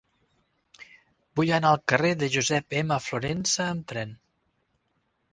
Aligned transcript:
Vull 1.39 1.51
anar 1.57 1.73
al 1.75 1.83
carrer 1.91 2.09
de 2.21 2.29
Josep 2.35 2.77
M. 2.79 2.97
Florensa 3.09 3.67
amb 3.75 3.85
tren. 3.93 4.15